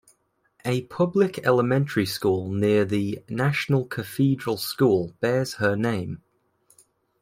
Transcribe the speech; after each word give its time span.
A 0.65 0.81
public 0.85 1.45
elementary 1.45 2.07
school 2.07 2.49
near 2.49 2.85
the 2.85 3.23
National 3.29 3.85
Cathedral 3.85 4.57
School 4.57 5.13
bears 5.21 5.53
her 5.61 5.75
name. 5.75 6.23